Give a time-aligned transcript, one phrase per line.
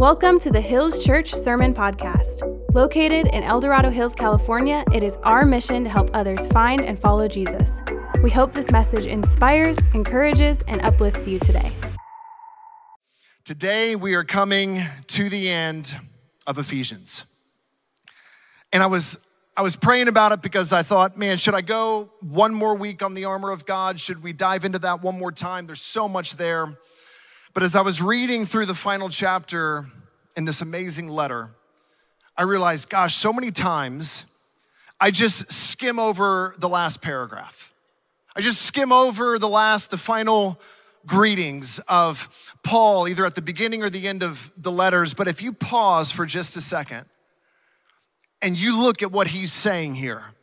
[0.00, 2.40] Welcome to the Hills Church Sermon Podcast.
[2.72, 6.98] Located in El Dorado Hills, California, it is our mission to help others find and
[6.98, 7.82] follow Jesus.
[8.22, 11.70] We hope this message inspires, encourages, and uplifts you today.
[13.44, 15.94] Today, we are coming to the end
[16.46, 17.26] of Ephesians.
[18.72, 19.18] And I was
[19.54, 23.02] I was praying about it because I thought, man, should I go one more week
[23.02, 24.00] on the armor of God?
[24.00, 25.66] Should we dive into that one more time?
[25.66, 26.78] There's so much there.
[27.52, 29.86] But as I was reading through the final chapter
[30.36, 31.50] in this amazing letter,
[32.36, 34.24] I realized, gosh, so many times
[35.00, 37.74] I just skim over the last paragraph.
[38.36, 40.60] I just skim over the last, the final
[41.06, 45.12] greetings of Paul, either at the beginning or the end of the letters.
[45.12, 47.06] But if you pause for just a second
[48.40, 50.34] and you look at what he's saying here,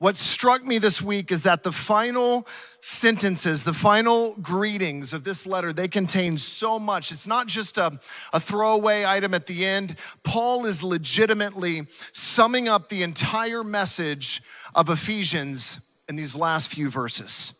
[0.00, 2.48] what struck me this week is that the final
[2.80, 7.12] sentences, the final greetings of this letter, they contain so much.
[7.12, 8.00] It's not just a,
[8.32, 9.96] a throwaway item at the end.
[10.22, 14.40] Paul is legitimately summing up the entire message
[14.74, 17.52] of Ephesians in these last few verses.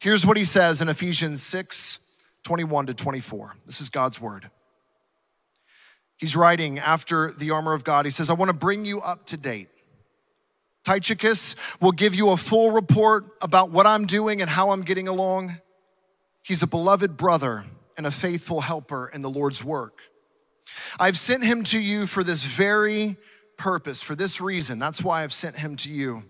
[0.00, 1.98] Here's what he says in Ephesians 6
[2.44, 3.56] 21 to 24.
[3.66, 4.50] This is God's word.
[6.16, 8.06] He's writing after the armor of God.
[8.06, 9.68] He says, I want to bring you up to date
[10.84, 15.08] Tychicus will give you a full report about what I'm doing and how I'm getting
[15.08, 15.58] along.
[16.42, 17.64] He's a beloved brother
[17.96, 20.00] and a faithful helper in the Lord's work.
[20.98, 23.16] I've sent him to you for this very
[23.56, 24.78] purpose, for this reason.
[24.78, 26.24] That's why I've sent him to you,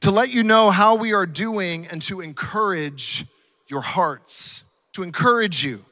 [0.00, 3.24] to let you know how we are doing and to encourage
[3.68, 5.84] your hearts, to encourage you.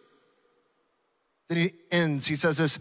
[1.48, 2.78] Then he ends, he says this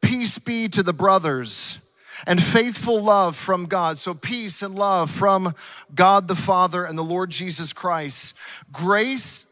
[0.00, 1.78] Peace be to the brothers
[2.26, 3.98] and faithful love from God.
[3.98, 5.54] So, peace and love from
[5.94, 8.34] God the Father and the Lord Jesus Christ.
[8.72, 9.46] Grace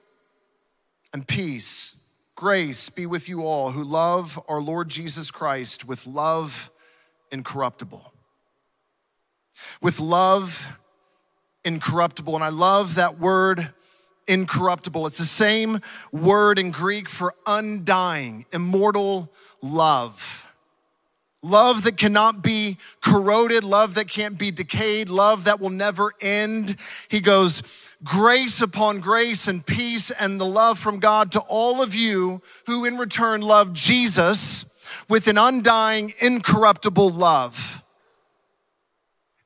[1.12, 1.96] and peace,
[2.34, 6.70] grace be with you all who love our Lord Jesus Christ with love
[7.30, 8.12] incorruptible.
[9.80, 10.68] With love
[11.64, 12.34] incorruptible.
[12.34, 13.72] And I love that word
[14.26, 15.06] incorruptible.
[15.06, 15.80] It's the same
[16.12, 20.47] word in Greek for undying, immortal love.
[21.42, 26.76] Love that cannot be corroded, love that can't be decayed, love that will never end.
[27.08, 27.62] He goes,
[28.02, 32.84] grace upon grace and peace and the love from God to all of you who
[32.84, 34.64] in return love Jesus
[35.08, 37.84] with an undying, incorruptible love.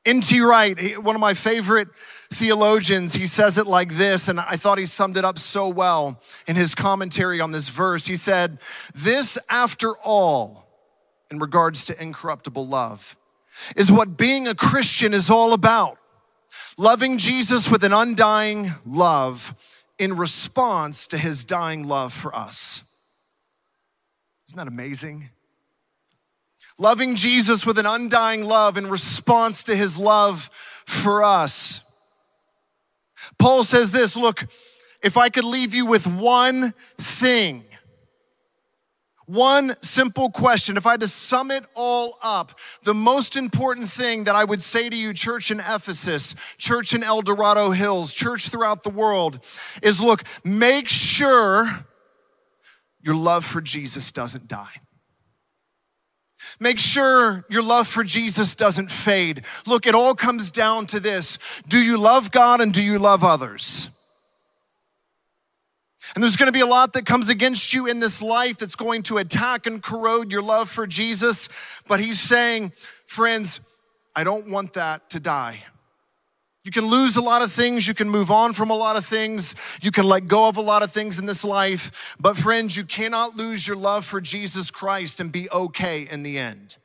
[0.05, 0.41] N.T.
[0.41, 1.89] Wright, one of my favorite
[2.31, 6.21] theologians, he says it like this, and I thought he summed it up so well
[6.47, 8.07] in his commentary on this verse.
[8.07, 8.59] He said,
[8.95, 10.62] This, after all,
[11.32, 13.16] in regards to incorruptible love
[13.75, 15.98] is what being a Christian is all about.
[16.76, 19.54] Loving Jesus with an undying love
[19.98, 22.84] in response to his dying love for us.
[24.48, 25.31] Isn't that amazing?
[26.78, 30.50] Loving Jesus with an undying love in response to his love
[30.87, 31.82] for us.
[33.38, 34.47] Paul says this look,
[35.03, 37.64] if I could leave you with one thing
[39.32, 40.76] one simple question.
[40.76, 44.62] If I had to sum it all up, the most important thing that I would
[44.62, 49.44] say to you, church in Ephesus, church in El Dorado Hills, church throughout the world,
[49.82, 51.87] is look, make sure
[53.00, 54.81] your love for Jesus doesn't die.
[56.60, 59.44] Make sure your love for Jesus doesn't fade.
[59.66, 61.38] Look, it all comes down to this
[61.69, 63.88] do you love God and do you love others?
[66.15, 68.77] And there's going to be a lot that comes against you in this life that's
[68.77, 71.49] going to attack and corrode your love for Jesus.
[71.89, 72.73] But he's saying,
[73.06, 73.61] friends,
[74.15, 75.65] I don't want that to die.
[76.65, 77.89] You can lose a lot of things.
[77.89, 79.55] You can move on from a lot of things.
[79.81, 82.17] You can let go of a lot of things in this life.
[82.21, 86.39] But, friends, you cannot lose your love for Jesus Christ and be okay in the
[86.39, 86.77] end.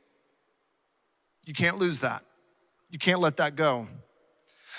[1.46, 2.24] You can't lose that.
[2.90, 3.88] You can't let that go.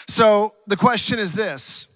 [0.09, 1.87] So, the question is this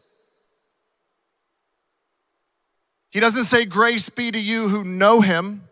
[3.12, 5.68] He doesn't say, Grace be to you who know him,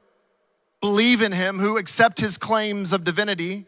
[0.81, 3.65] believe in him, who accept his claims of divinity,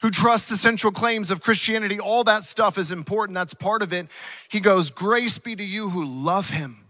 [0.00, 2.00] who trust the central claims of Christianity.
[2.00, 3.34] All that stuff is important.
[3.34, 4.08] That's part of it.
[4.48, 6.86] He goes, Grace be to you who love him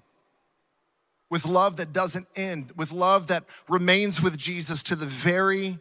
[1.29, 5.81] with love that doesn't end, with love that remains with Jesus to the very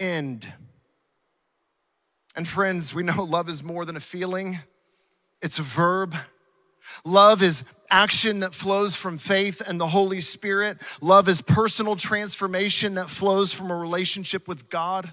[0.00, 0.50] end.
[2.34, 4.60] And friends, we know love is more than a feeling,
[5.42, 6.14] it's a verb.
[7.04, 10.78] Love is action that flows from faith and the Holy Spirit.
[11.00, 15.12] Love is personal transformation that flows from a relationship with God.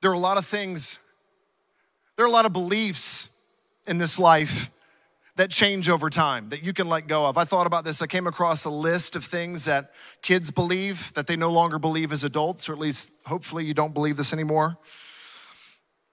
[0.00, 0.98] There are a lot of things,
[2.16, 3.28] there are a lot of beliefs
[3.86, 4.70] in this life
[5.36, 7.38] that change over time that you can let go of.
[7.38, 8.02] I thought about this.
[8.02, 12.10] I came across a list of things that kids believe that they no longer believe
[12.10, 14.78] as adults, or at least hopefully you don't believe this anymore.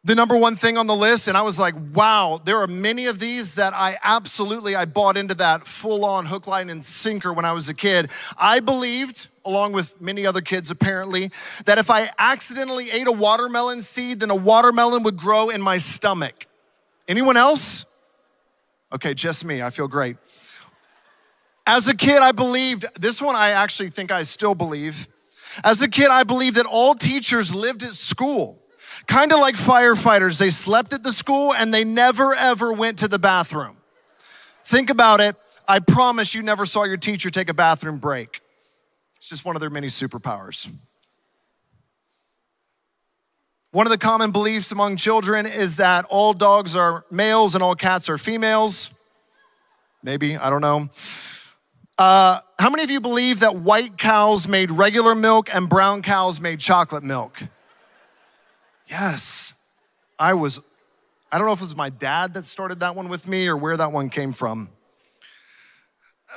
[0.05, 3.07] The number one thing on the list, and I was like, wow, there are many
[3.07, 7.33] of these that I absolutely I bought into that full on hook, line, and sinker
[7.33, 8.11] when I was a kid.
[8.37, 11.31] I believed, along with many other kids apparently,
[11.65, 15.79] that if I accidentally ate a watermelon seed, then a watermelon would grow in my
[15.79, 16.45] stomach.
[17.07, 17.85] Anyone else?
[18.93, 19.63] Okay, just me.
[19.63, 20.17] I feel great.
[21.65, 25.07] As a kid, I believed, this one I actually think I still believe.
[25.63, 28.61] As a kid, I believed that all teachers lived at school.
[29.07, 33.07] Kind of like firefighters, they slept at the school and they never ever went to
[33.07, 33.77] the bathroom.
[34.63, 35.35] Think about it.
[35.67, 38.41] I promise you never saw your teacher take a bathroom break.
[39.17, 40.69] It's just one of their many superpowers.
[43.71, 47.75] One of the common beliefs among children is that all dogs are males and all
[47.75, 48.89] cats are females.
[50.01, 50.89] Maybe, I don't know.
[51.97, 56.39] Uh, how many of you believe that white cows made regular milk and brown cows
[56.39, 57.41] made chocolate milk?
[58.87, 59.53] Yes.
[60.17, 60.59] I was,
[61.31, 63.57] I don't know if it was my dad that started that one with me or
[63.57, 64.69] where that one came from.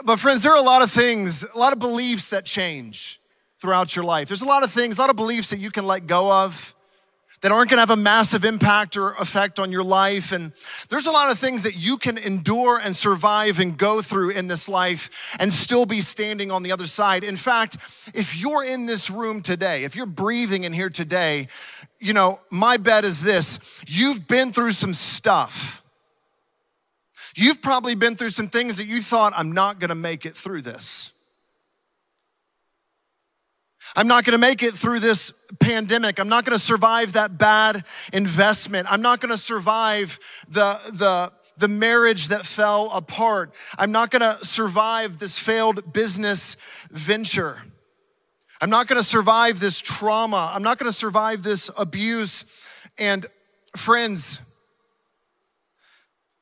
[0.04, 3.20] But, friends, there are a lot of things, a lot of beliefs that change
[3.60, 4.28] throughout your life.
[4.28, 6.74] There's a lot of things, a lot of beliefs that you can let go of
[7.40, 10.32] that aren't gonna have a massive impact or effect on your life.
[10.32, 10.52] And
[10.88, 14.48] there's a lot of things that you can endure and survive and go through in
[14.48, 17.24] this life and still be standing on the other side.
[17.24, 17.76] In fact,
[18.14, 21.48] if you're in this room today, if you're breathing in here today,
[22.00, 25.82] you know, my bet is this you've been through some stuff.
[27.34, 30.62] You've probably been through some things that you thought, I'm not gonna make it through
[30.62, 31.12] this.
[33.96, 36.18] I'm not gonna make it through this pandemic.
[36.18, 38.90] I'm not gonna survive that bad investment.
[38.90, 40.18] I'm not gonna survive
[40.48, 43.54] the, the, the marriage that fell apart.
[43.78, 46.56] I'm not gonna survive this failed business
[46.90, 47.58] venture.
[48.60, 50.50] I'm not gonna survive this trauma.
[50.54, 52.44] I'm not gonna survive this abuse.
[52.98, 53.26] And
[53.76, 54.40] friends,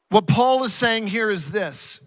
[0.08, 2.00] what Paul is saying here is this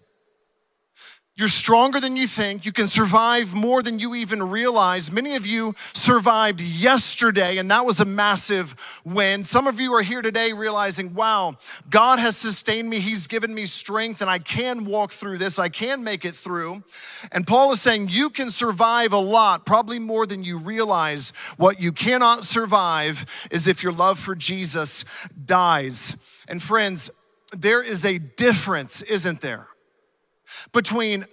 [1.40, 2.66] you're stronger than you think.
[2.66, 5.10] You can survive more than you even realize.
[5.10, 8.76] Many of you survived yesterday, and that was a massive
[9.06, 9.46] win.
[9.46, 11.56] Some of you are here today realizing, wow,
[11.90, 13.00] God has sustained me.
[13.00, 15.60] He's given me strength, and I can walk through this.
[15.60, 16.84] I can make it through.
[17.32, 21.32] And Paul is saying, you can survive a lot, probably more than you realize.
[21.56, 25.06] What you cannot survive is if your love for Jesus
[25.46, 26.18] dies.
[26.50, 27.10] And friends,
[27.56, 29.70] there is a difference, isn't there?
[30.72, 31.26] Between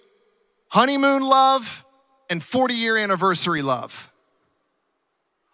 [0.69, 1.85] honeymoon love
[2.29, 4.13] and 40 year anniversary love.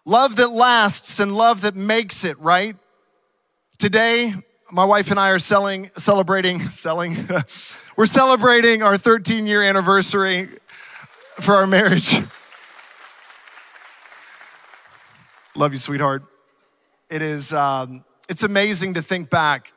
[0.05, 2.75] Love that lasts and love that makes it, right?
[3.77, 4.35] Today,
[4.71, 7.27] my wife and I are selling, celebrating, selling,
[7.95, 10.49] we're celebrating our 13 year anniversary
[11.39, 12.15] for our marriage.
[15.55, 16.23] Love you, sweetheart.
[17.09, 19.71] It is, um, it's amazing to think back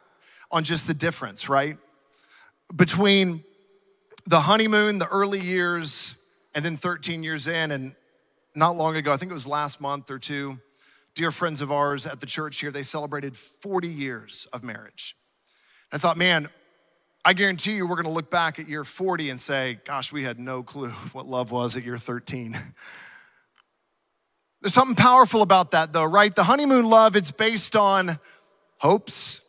[0.50, 1.76] on just the difference, right?
[2.74, 3.44] Between
[4.26, 6.16] the honeymoon, the early years,
[6.54, 7.70] and then 13 years in.
[7.70, 7.94] And
[8.54, 10.58] not long ago, I think it was last month or two,
[11.14, 15.16] dear friends of ours at the church here, they celebrated 40 years of marriage.
[15.92, 16.48] I thought, man,
[17.24, 20.38] I guarantee you we're gonna look back at year 40 and say, gosh, we had
[20.38, 22.58] no clue what love was at year 13.
[24.62, 26.34] There's something powerful about that though, right?
[26.34, 28.18] The honeymoon love, it's based on
[28.78, 29.40] hopes,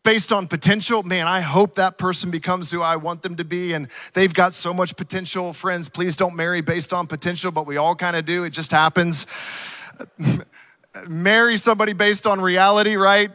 [0.00, 1.02] it's based on potential.
[1.02, 3.74] Man, I hope that person becomes who I want them to be.
[3.74, 5.52] And they've got so much potential.
[5.52, 8.44] Friends, please don't marry based on potential, but we all kind of do.
[8.44, 9.26] It just happens.
[11.08, 13.30] marry somebody based on reality, right?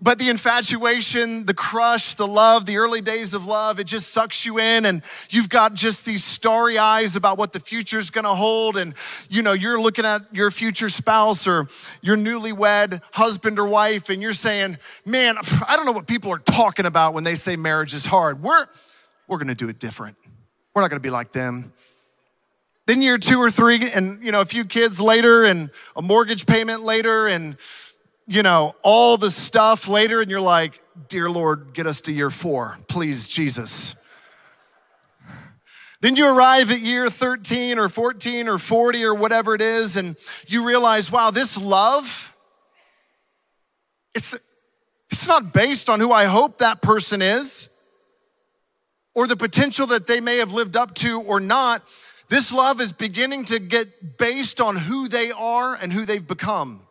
[0.00, 4.46] But the infatuation, the crush, the love, the early days of love, it just sucks
[4.46, 8.76] you in and you've got just these starry eyes about what the future's gonna hold.
[8.76, 8.94] And
[9.28, 11.66] you know, you're looking at your future spouse or
[12.00, 15.36] your newlywed husband or wife and you're saying, man,
[15.66, 18.40] I don't know what people are talking about when they say marriage is hard.
[18.40, 18.66] We're,
[19.26, 20.16] we're gonna do it different.
[20.74, 21.72] We're not gonna be like them.
[22.86, 26.46] Then year two or three and you know, a few kids later and a mortgage
[26.46, 27.56] payment later and
[28.28, 32.28] you know, all the stuff later, and you're like, Dear Lord, get us to year
[32.28, 33.94] four, please, Jesus.
[36.00, 40.16] Then you arrive at year 13 or 14 or 40 or whatever it is, and
[40.46, 42.36] you realize, wow, this love,
[44.14, 44.36] it's,
[45.10, 47.70] it's not based on who I hope that person is
[49.14, 51.82] or the potential that they may have lived up to or not.
[52.28, 56.82] This love is beginning to get based on who they are and who they've become.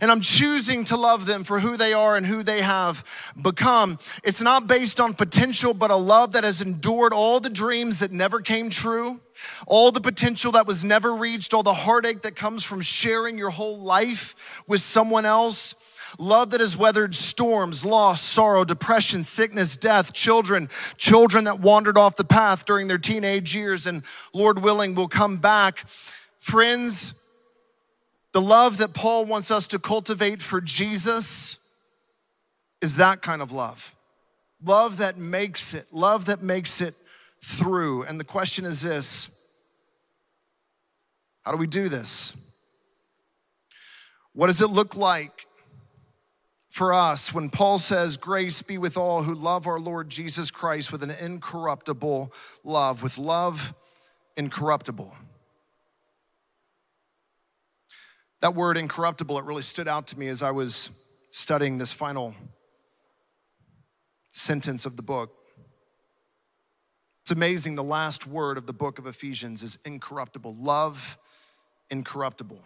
[0.00, 3.04] And I'm choosing to love them for who they are and who they have
[3.40, 3.98] become.
[4.22, 8.12] It's not based on potential, but a love that has endured all the dreams that
[8.12, 9.20] never came true,
[9.66, 13.50] all the potential that was never reached, all the heartache that comes from sharing your
[13.50, 14.34] whole life
[14.66, 15.74] with someone else.
[16.18, 22.14] Love that has weathered storms, loss, sorrow, depression, sickness, death, children, children that wandered off
[22.14, 25.84] the path during their teenage years and Lord willing will come back.
[26.38, 27.14] Friends,
[28.34, 31.56] the love that Paul wants us to cultivate for Jesus
[32.82, 33.94] is that kind of love.
[34.62, 36.94] Love that makes it, love that makes it
[37.44, 38.02] through.
[38.02, 39.30] And the question is this
[41.44, 42.36] how do we do this?
[44.32, 45.46] What does it look like
[46.70, 50.90] for us when Paul says, Grace be with all who love our Lord Jesus Christ
[50.90, 52.32] with an incorruptible
[52.64, 53.74] love, with love
[54.36, 55.14] incorruptible?
[58.44, 60.90] That word incorruptible, it really stood out to me as I was
[61.30, 62.34] studying this final
[64.32, 65.32] sentence of the book.
[67.22, 70.56] It's amazing, the last word of the book of Ephesians is incorruptible.
[70.56, 71.16] Love
[71.88, 72.60] incorruptible.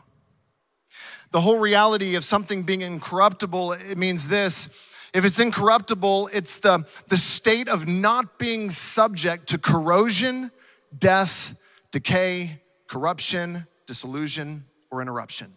[1.31, 4.67] The whole reality of something being incorruptible, it means this.
[5.15, 10.51] If it's incorruptible, it's the, the state of not being subject to corrosion,
[10.99, 11.55] death,
[11.93, 15.53] decay, corruption, disillusion, or interruption.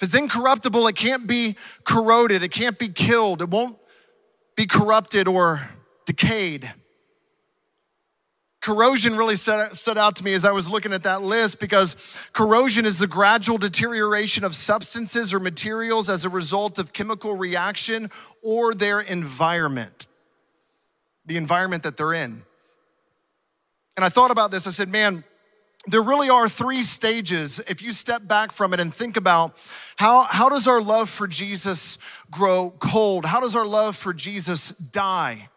[0.00, 3.76] If it's incorruptible, it can't be corroded, it can't be killed, it won't
[4.56, 5.68] be corrupted or
[6.06, 6.72] decayed.
[8.62, 11.96] Corrosion really stood out to me as I was looking at that list because
[12.32, 18.10] corrosion is the gradual deterioration of substances or materials as a result of chemical reaction
[18.42, 20.06] or their environment,
[21.26, 22.42] the environment that they're in.
[23.96, 25.24] And I thought about this, I said, man,
[25.86, 29.56] there really are three stages if you step back from it and think about
[29.96, 31.98] how, how does our love for jesus
[32.30, 33.24] grow cold?
[33.24, 35.48] How does our love for jesus die?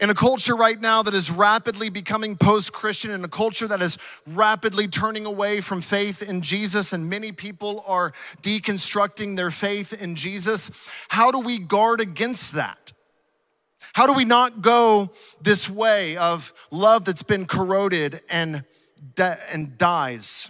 [0.00, 3.96] In a culture right now that is rapidly becoming post-christian in a culture that is
[4.26, 10.16] rapidly turning away from faith in jesus and many people are deconstructing their faith in
[10.16, 12.92] jesus how do we guard against that?
[13.92, 18.64] How do we not go this way of love that's been corroded and
[19.18, 20.48] and dies.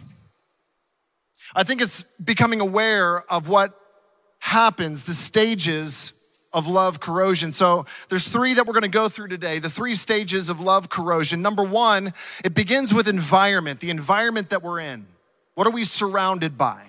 [1.54, 3.74] I think it's becoming aware of what
[4.38, 6.12] happens, the stages
[6.52, 7.52] of love corrosion.
[7.52, 9.58] So there's three that we're going to go through today.
[9.58, 11.42] The three stages of love corrosion.
[11.42, 12.12] Number 1,
[12.44, 15.06] it begins with environment, the environment that we're in.
[15.54, 16.84] What are we surrounded by?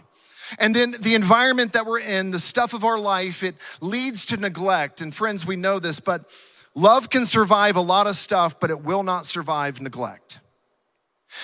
[0.57, 4.37] And then the environment that we're in, the stuff of our life, it leads to
[4.37, 5.01] neglect.
[5.01, 6.29] And friends, we know this, but
[6.73, 10.39] love can survive a lot of stuff, but it will not survive neglect.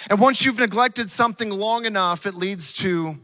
[0.10, 3.18] And once you've neglected something long enough, it leads to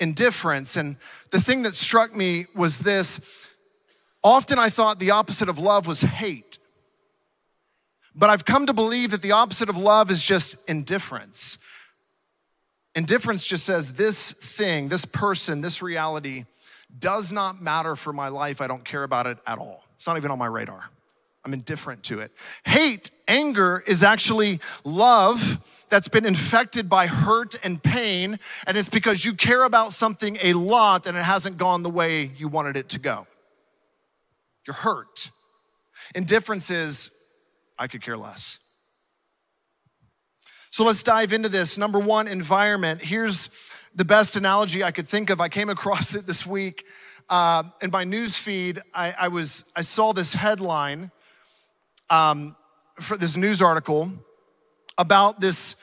[0.00, 0.76] indifference.
[0.76, 0.96] And
[1.30, 3.50] the thing that struck me was this
[4.22, 6.58] often I thought the opposite of love was hate.
[8.14, 11.58] But I've come to believe that the opposite of love is just indifference.
[12.94, 16.46] Indifference just says this thing, this person, this reality
[16.98, 18.60] does not matter for my life.
[18.60, 19.84] I don't care about it at all.
[19.94, 20.90] It's not even on my radar.
[21.44, 22.32] I'm indifferent to it.
[22.64, 25.60] Hate, anger is actually love
[25.90, 30.52] that's been infected by hurt and pain, and it's because you care about something a
[30.52, 33.26] lot and it hasn't gone the way you wanted it to go.
[34.66, 35.30] You're hurt.
[36.14, 37.10] Indifference is,
[37.78, 38.58] I could care less.
[40.70, 41.78] So let's dive into this.
[41.78, 43.02] Number one, environment.
[43.02, 43.48] Here's
[43.94, 45.40] the best analogy I could think of.
[45.40, 46.84] I came across it this week
[47.28, 48.80] uh, in my news feed.
[48.94, 51.10] I, I, was I saw this headline
[52.10, 52.56] um,
[53.00, 54.12] for this news article
[54.98, 55.76] about this,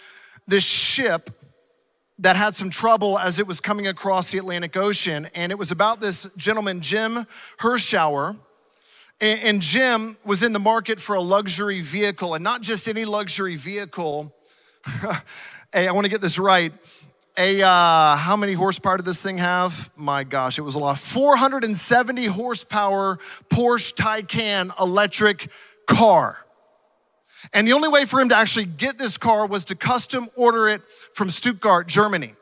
[0.46, 1.32] this ship
[2.20, 5.28] that had some trouble as it was coming across the Atlantic Ocean.
[5.34, 7.26] And it was about this gentleman, Jim
[7.60, 8.38] Hershauer.
[9.22, 13.56] And, Jim was in the market for a luxury vehicle, and not just any luxury
[13.56, 14.36] vehicle.
[15.74, 16.74] hey, I want to get this right.
[17.38, 19.90] A uh, how many horsepower did this thing have?
[19.96, 20.98] My gosh, it was a lot.
[20.98, 23.18] 470 horsepower
[23.50, 25.50] Porsche Taycan electric
[25.88, 26.45] car.
[27.54, 30.68] And the only way for him to actually get this car was to custom order
[30.68, 30.82] it
[31.14, 32.34] from Stuttgart, Germany.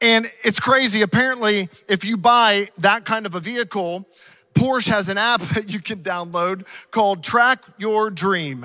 [0.00, 1.02] And it's crazy.
[1.02, 4.06] Apparently, if you buy that kind of a vehicle,
[4.54, 8.64] Porsche has an app that you can download called Track Your Dream.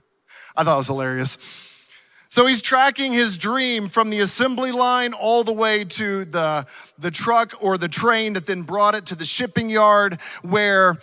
[0.56, 1.38] I thought it was hilarious.
[2.32, 6.64] So he's tracking his dream from the assembly line all the way to the,
[6.96, 10.96] the truck or the train that then brought it to the shipping yard, where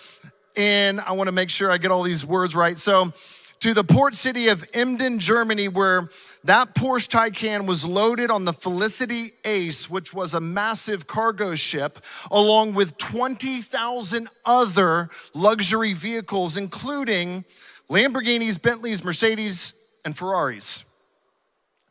[0.55, 2.77] in, I wanna make sure I get all these words right.
[2.77, 3.11] So
[3.59, 6.09] to the port city of Emden, Germany, where
[6.43, 11.99] that Porsche Taycan was loaded on the Felicity Ace, which was a massive cargo ship,
[12.31, 17.45] along with 20,000 other luxury vehicles, including
[17.89, 19.73] Lamborghinis, Bentleys, Mercedes,
[20.05, 20.85] and Ferraris,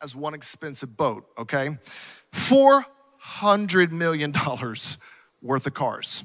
[0.01, 1.77] as one expensive boat, okay?
[2.33, 4.33] $400 million
[5.41, 6.23] worth of cars.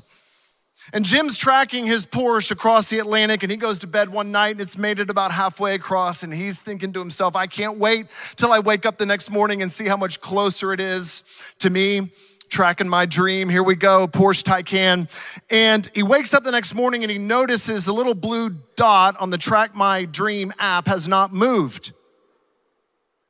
[0.92, 4.52] And Jim's tracking his Porsche across the Atlantic, and he goes to bed one night,
[4.52, 8.06] and it's made it about halfway across, and he's thinking to himself, I can't wait
[8.36, 11.22] till I wake up the next morning and see how much closer it is
[11.60, 12.10] to me.
[12.48, 13.48] Tracking my dream.
[13.48, 15.08] Here we go, Porsche Taycan.
[15.50, 19.30] And he wakes up the next morning and he notices the little blue dot on
[19.30, 21.92] the Track My Dream app has not moved.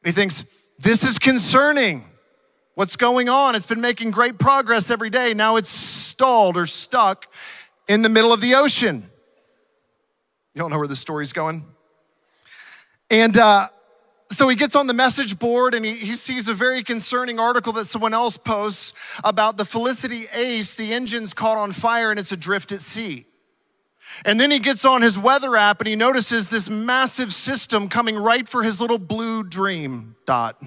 [0.03, 0.45] And he thinks,
[0.81, 2.05] This is concerning.
[2.75, 3.55] What's going on?
[3.55, 5.35] It's been making great progress every day.
[5.35, 7.31] Now it's stalled or stuck
[7.87, 9.11] in the middle of the ocean.
[10.55, 11.67] You don't know where the story's going?
[13.11, 13.69] And uh,
[14.31, 17.75] so he gets on the message board and he, he sees a very concerning article
[17.75, 20.75] that someone else posts about the Felicity Ace.
[20.75, 23.27] The engine's caught on fire and it's adrift at sea.
[24.25, 28.17] And then he gets on his weather app and he notices this massive system coming
[28.17, 30.63] right for his little blue dream dot.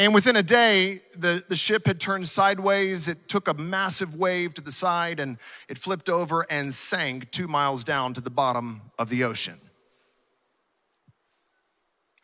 [0.00, 3.06] And within a day, the, the ship had turned sideways.
[3.06, 5.36] It took a massive wave to the side and
[5.68, 9.58] it flipped over and sank two miles down to the bottom of the ocean.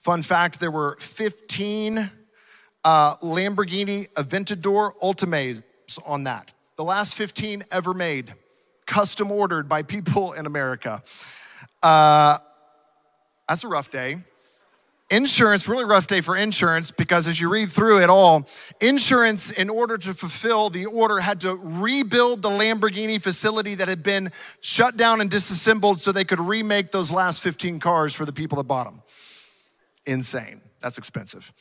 [0.00, 2.11] Fun fact there were 15
[2.83, 5.61] uh, Lamborghini Aventador Ultimates
[6.06, 6.54] on that.
[6.76, 8.33] The last 15 ever made,
[8.87, 11.02] custom ordered by people in America.
[11.83, 12.38] Uh,
[13.47, 14.23] that's a rough day.
[15.09, 18.49] Insurance, really rough day for insurance because as you read through it all,
[18.81, 24.03] insurance, in order to fulfill the order, had to rebuild the Lamborghini facility that had
[24.03, 28.33] been shut down and disassembled so they could remake those last 15 cars for the
[28.33, 29.01] people that bought them.
[30.07, 30.61] Insane.
[30.81, 31.53] That's expensive.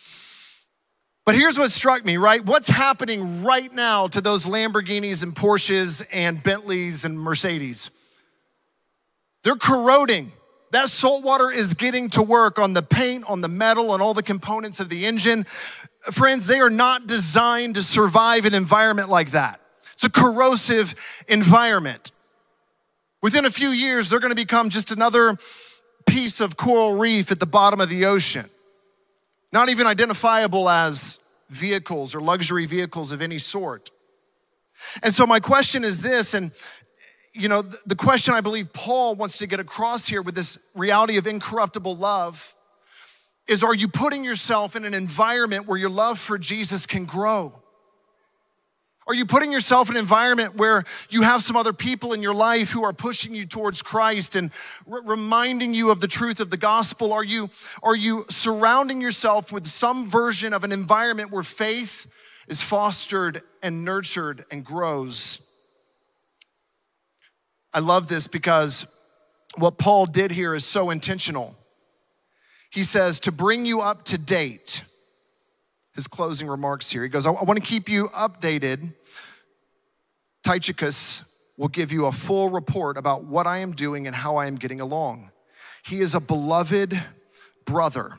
[1.23, 2.43] But here's what struck me, right?
[2.43, 7.91] What's happening right now to those Lamborghinis and Porsches and Bentleys and Mercedes?
[9.43, 10.31] They're corroding.
[10.71, 14.13] That salt water is getting to work on the paint, on the metal, and all
[14.13, 15.45] the components of the engine.
[16.11, 19.61] Friends, they are not designed to survive an environment like that.
[19.93, 20.93] It's a corrosive
[21.27, 22.11] environment.
[23.21, 25.37] Within a few years, they're gonna become just another
[26.05, 28.49] piece of coral reef at the bottom of the ocean,
[29.51, 33.89] not even identifiable as vehicles or luxury vehicles of any sort.
[35.01, 36.51] And so, my question is this, and
[37.35, 41.17] you know, the question I believe Paul wants to get across here with this reality
[41.17, 42.55] of incorruptible love
[43.45, 47.61] is are you putting yourself in an environment where your love for Jesus can grow?
[49.07, 52.33] Are you putting yourself in an environment where you have some other people in your
[52.33, 54.49] life who are pushing you towards Christ and
[54.87, 57.13] reminding you of the truth of the gospel?
[57.13, 57.49] Are you,
[57.83, 62.07] are you surrounding yourself with some version of an environment where faith
[62.47, 65.45] is fostered and nurtured and grows?
[67.75, 68.87] I love this because
[69.57, 71.57] what Paul did here is so intentional.
[72.69, 74.81] He says, to bring you up to date,
[75.93, 77.03] his closing remarks here.
[77.03, 78.93] He goes, I want to keep you updated.
[80.41, 81.23] Tychicus
[81.57, 84.55] will give you a full report about what I am doing and how I am
[84.55, 85.31] getting along.
[85.83, 86.97] He is a beloved
[87.65, 88.17] brother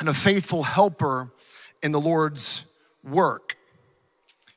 [0.00, 1.32] and a faithful helper
[1.84, 2.64] in the Lord's
[3.04, 3.56] work.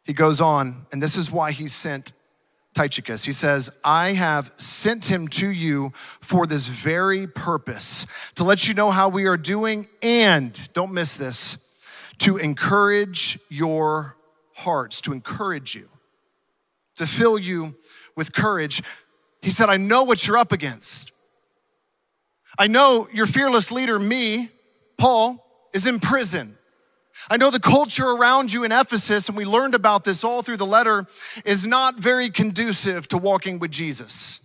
[0.04, 2.12] He goes on, and this is why he sent
[2.76, 3.24] Tychicus.
[3.24, 8.74] He says, I have sent him to you for this very purpose, to let you
[8.74, 11.58] know how we are doing, and don't miss this,
[12.20, 14.18] to encourage your
[14.54, 15.90] hearts, to encourage you,
[16.98, 17.76] to fill you
[18.16, 18.84] with courage.
[19.42, 21.12] He said, I know what you're up against.
[22.60, 24.50] I know your fearless leader, me,
[24.98, 25.42] Paul,
[25.74, 26.55] is in prison.
[27.30, 30.58] I know the culture around you in Ephesus, and we learned about this all through
[30.58, 31.08] the letter,
[31.44, 34.42] is not very conducive to walking with Jesus.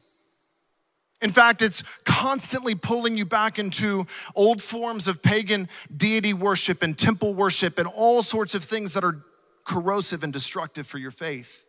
[1.20, 6.96] In fact, it's constantly pulling you back into old forms of pagan deity worship and
[6.96, 9.22] temple worship and all sorts of things that are
[9.64, 11.66] corrosive and destructive for your faith.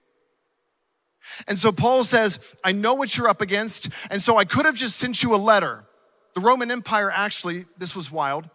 [1.48, 4.76] And so Paul says, I know what you're up against, and so I could have
[4.76, 5.84] just sent you a letter.
[6.34, 8.50] The Roman Empire actually, this was wild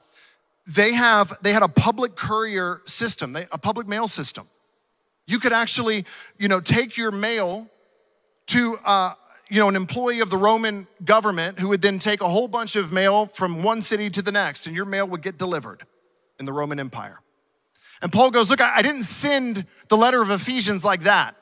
[0.66, 4.46] they have they had a public courier system they, a public mail system
[5.26, 6.05] you could actually
[6.38, 7.68] you know take your mail
[8.46, 9.14] to uh,
[9.48, 12.76] you know an employee of the roman government who would then take a whole bunch
[12.76, 15.85] of mail from one city to the next and your mail would get delivered
[16.38, 17.20] in the roman empire
[18.02, 21.37] and paul goes look i, didn't send the letter of ephesians like that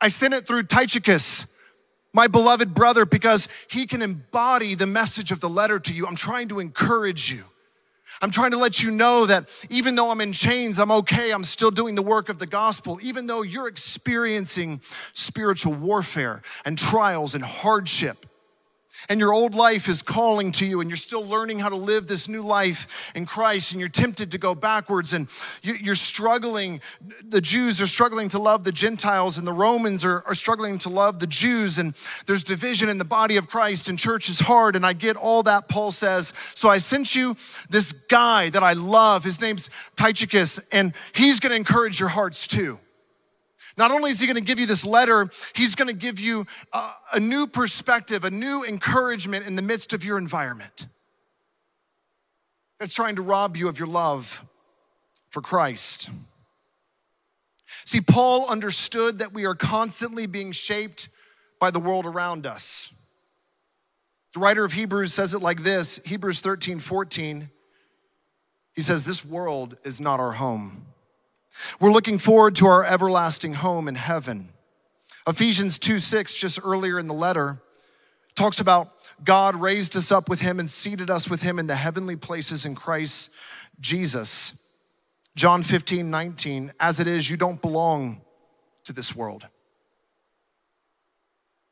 [0.00, 1.46] i sent it through tychicus
[2.14, 6.06] my beloved brother, because he can embody the message of the letter to you.
[6.06, 7.42] I'm trying to encourage you.
[8.20, 11.30] I'm trying to let you know that even though I'm in chains, I'm okay.
[11.30, 12.98] I'm still doing the work of the gospel.
[13.02, 14.80] Even though you're experiencing
[15.12, 18.26] spiritual warfare and trials and hardship,
[19.08, 22.06] and your old life is calling to you and you're still learning how to live
[22.06, 25.28] this new life in Christ and you're tempted to go backwards and
[25.62, 26.80] you're struggling.
[27.28, 30.88] The Jews are struggling to love the Gentiles and the Romans are, are struggling to
[30.88, 31.94] love the Jews and
[32.26, 35.42] there's division in the body of Christ and church is hard and I get all
[35.44, 36.32] that Paul says.
[36.54, 37.36] So I sent you
[37.70, 39.24] this guy that I love.
[39.24, 42.78] His name's Tychicus and he's to encourage your hearts too.
[43.76, 46.46] Not only is he going to give you this letter, he's going to give you
[46.72, 50.86] a, a, new perspective, a new encouragement in the midst of your environment
[52.78, 54.44] that's trying to rob you of your love
[55.30, 56.10] for Christ.
[57.84, 61.08] See, Paul understood that we are constantly being shaped
[61.60, 62.92] by the world around us.
[64.34, 67.50] The writer of Hebrews says it like this Hebrews 13 14.
[68.74, 70.86] He says, This world is not our home.
[71.80, 74.50] We're looking forward to our everlasting home in heaven.
[75.26, 77.60] Ephesians 2 6, just earlier in the letter,
[78.34, 78.92] talks about
[79.24, 82.66] God raised us up with him and seated us with him in the heavenly places
[82.66, 83.30] in Christ
[83.80, 84.60] Jesus.
[85.36, 88.20] John 15 19, as it is, you don't belong
[88.84, 89.46] to this world.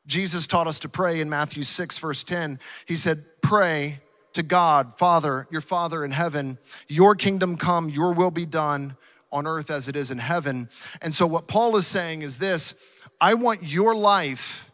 [0.05, 2.59] Jesus taught us to pray in Matthew 6, verse 10.
[2.85, 4.01] He said, Pray
[4.33, 6.57] to God, Father, your Father in heaven,
[6.89, 8.97] your kingdom come, your will be done
[9.33, 10.69] on earth as it is in heaven.
[11.01, 12.75] And so, what Paul is saying is this
[13.19, 14.71] I want your life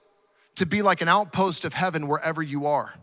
[0.55, 2.93] to be like an outpost of heaven wherever you are.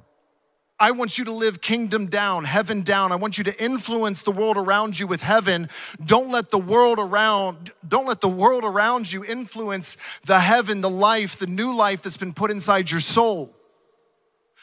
[0.79, 3.11] I want you to live kingdom down, heaven down.
[3.11, 5.71] I want you to influence the world around you with heaven.
[6.05, 10.90] Don't let the world around don't let the world around you influence the heaven, the
[10.90, 13.57] life, the new life that's been put inside your soul.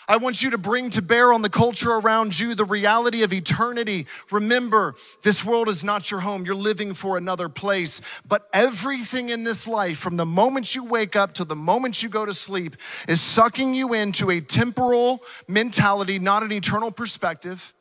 [0.08, 3.32] I want you to bring to bear on the culture around you the reality of
[3.32, 4.08] eternity.
[4.32, 6.46] Remember, this world is not your home.
[6.46, 8.02] You're living for another place.
[8.28, 12.10] But everything in this life, from the moment you wake up to the moment you
[12.10, 12.76] go to sleep,
[13.08, 17.74] is sucking you into a temporal mentality, not an eternal perspective.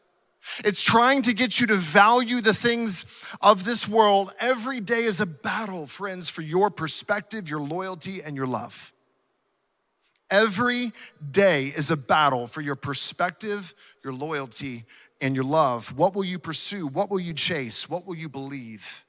[0.64, 3.04] It's trying to get you to value the things
[3.40, 4.32] of this world.
[4.40, 8.92] Every day is a battle, friends, for your perspective, your loyalty, and your love.
[10.32, 10.94] Every
[11.30, 14.86] day is a battle for your perspective, your loyalty,
[15.20, 15.94] and your love.
[15.94, 16.86] What will you pursue?
[16.86, 17.86] What will you chase?
[17.86, 19.04] What will you believe?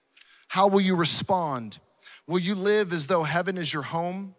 [0.50, 1.80] How will you respond?
[2.28, 4.36] Will you live as though heaven is your home?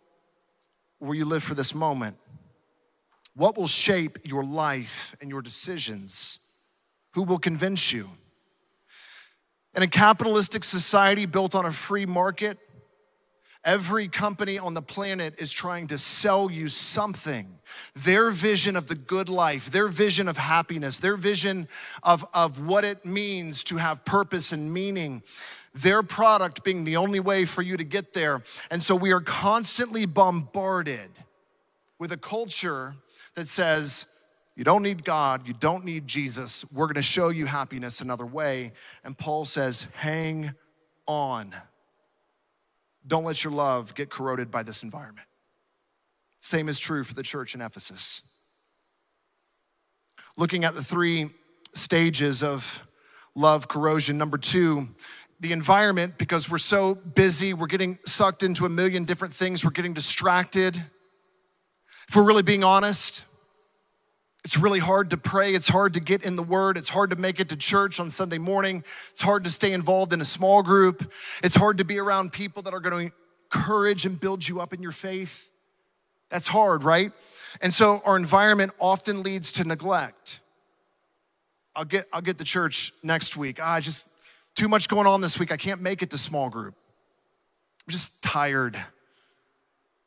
[1.01, 2.19] Or will you live for this moment?
[3.35, 6.39] What will shape your life and your decisions?
[7.15, 8.11] Who will convince you?
[9.75, 12.59] In a capitalistic society built on a free market,
[13.65, 17.59] Every company on the planet is trying to sell you something.
[17.95, 21.69] Their vision of the good life, their vision of happiness, their vision
[22.03, 25.23] of, of what it means to have purpose and meaning,
[25.75, 28.43] their product being the only way for you to get there.
[28.71, 31.11] And so we are constantly bombarded
[31.99, 32.95] with a culture
[33.35, 34.07] that says,
[34.57, 36.65] you don't need God, you don't need Jesus.
[36.71, 38.73] We're gonna show you happiness another way.
[39.03, 40.53] And Paul says, hang
[41.07, 41.55] on.
[43.07, 45.27] Don't let your love get corroded by this environment.
[46.41, 48.23] Same is true for the church in Ephesus.
[50.37, 51.31] Looking at the three
[51.75, 52.87] stages of
[53.35, 54.19] love corrosion.
[54.19, 54.89] Number two,
[55.41, 59.71] the environment, because we're so busy, we're getting sucked into a million different things, we're
[59.71, 60.83] getting distracted.
[62.09, 63.25] If we're really being honest,
[64.45, 65.55] it's really hard to pray.
[65.55, 66.77] It's hard to get in the word.
[66.77, 68.85] It's hard to make it to church on Sunday morning.
[69.11, 71.11] It's hard to stay involved in a small group.
[71.43, 73.15] It's hard to be around people that are going to
[73.55, 75.51] encourage and build you up in your faith.
[76.29, 77.13] That's hard, right?
[77.63, 80.41] And so our environment often leads to neglect.
[81.75, 83.59] I'll get, I'll get the church next week.
[83.63, 84.09] Ah, just
[84.55, 85.53] too much going on this week.
[85.53, 86.75] I can't make it to small group.
[87.87, 88.77] I'm just tired.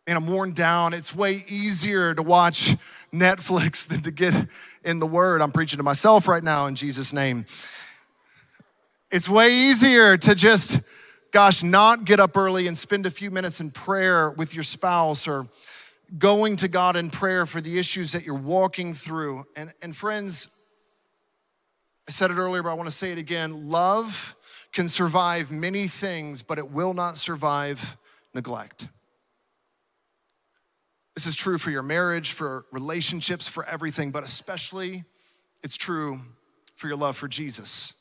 [0.05, 0.93] And I'm worn down.
[0.93, 2.75] It's way easier to watch
[3.13, 4.33] Netflix than to get
[4.83, 5.41] in the Word.
[5.41, 7.45] I'm preaching to myself right now in Jesus' name.
[9.09, 10.81] It's way easier to just,
[11.31, 15.27] gosh, not get up early and spend a few minutes in prayer with your spouse
[15.27, 15.47] or
[16.17, 19.45] going to God in prayer for the issues that you're walking through.
[19.55, 20.47] And, and friends,
[22.07, 23.69] I said it earlier, but I want to say it again.
[23.69, 24.35] Love
[24.71, 27.97] can survive many things, but it will not survive
[28.33, 28.87] neglect.
[31.17, 35.03] This is true for your marriage, for relationships, for everything, but especially
[35.63, 36.19] it's true
[36.75, 37.95] for your love for Jesus.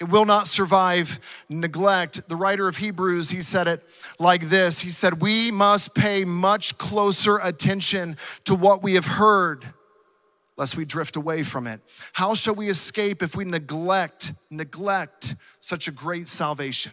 [0.00, 2.28] It will not survive neglect.
[2.28, 3.84] The writer of Hebrews, he said it
[4.18, 9.64] like this He said, We must pay much closer attention to what we have heard,
[10.56, 11.82] lest we drift away from it.
[12.14, 16.90] How shall we escape if we neglect, neglect such a great salvation?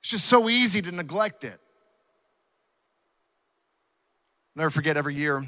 [0.00, 1.60] It's just so easy to neglect it.
[4.56, 5.46] Never forget every year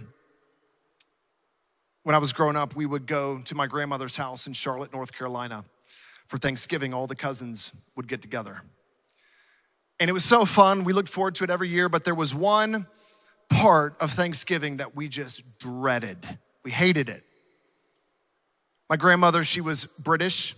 [2.08, 5.12] when I was growing up, we would go to my grandmother's house in Charlotte, North
[5.12, 5.66] Carolina
[6.26, 6.94] for Thanksgiving.
[6.94, 8.62] All the cousins would get together.
[10.00, 10.84] And it was so fun.
[10.84, 12.86] We looked forward to it every year, but there was one
[13.50, 16.16] part of Thanksgiving that we just dreaded.
[16.64, 17.24] We hated it.
[18.88, 20.54] My grandmother, she was British,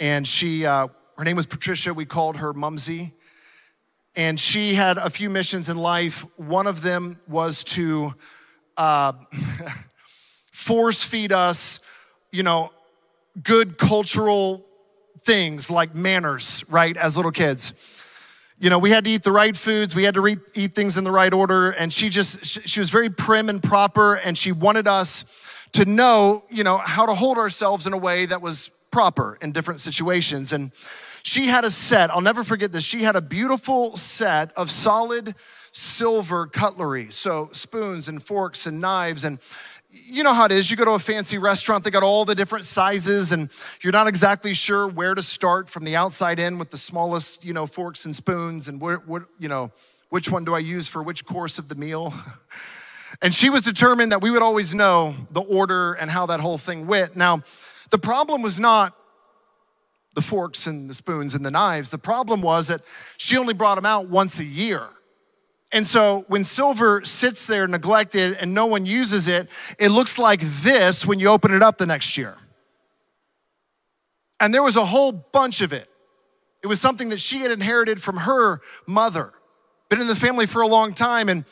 [0.00, 1.94] and she, uh, her name was Patricia.
[1.94, 3.12] We called her Mumsy.
[4.14, 6.26] And she had a few missions in life.
[6.36, 8.14] One of them was to
[8.76, 9.12] uh,
[10.52, 11.80] force feed us,
[12.30, 12.72] you know,
[13.42, 14.64] good cultural
[15.20, 17.72] things like manners, right, as little kids.
[18.58, 20.98] You know, we had to eat the right foods, we had to re- eat things
[20.98, 24.52] in the right order, and she just, she was very prim and proper, and she
[24.52, 25.24] wanted us
[25.72, 29.52] to know, you know, how to hold ourselves in a way that was proper in
[29.52, 30.52] different situations.
[30.52, 30.70] And
[31.22, 35.34] she had a set, I'll never forget this, she had a beautiful set of solid
[35.72, 37.10] silver cutlery.
[37.10, 39.38] So spoons and forks and knives and
[39.92, 40.70] you know how it is.
[40.70, 43.50] You go to a fancy restaurant, they got all the different sizes, and
[43.82, 47.52] you're not exactly sure where to start from the outside in with the smallest, you
[47.52, 49.70] know, forks and spoons, and what, what you know,
[50.08, 52.14] which one do I use for which course of the meal?
[53.20, 56.56] And she was determined that we would always know the order and how that whole
[56.56, 57.14] thing went.
[57.14, 57.42] Now,
[57.90, 58.96] the problem was not
[60.14, 61.90] the forks and the spoons and the knives.
[61.90, 62.82] The problem was that
[63.16, 64.88] she only brought them out once a year.
[65.72, 69.48] And so when silver sits there neglected and no one uses it,
[69.78, 72.36] it looks like this when you open it up the next year.
[74.38, 75.88] And there was a whole bunch of it.
[76.62, 79.32] It was something that she had inherited from her mother,
[79.88, 81.44] been in the family for a long time, and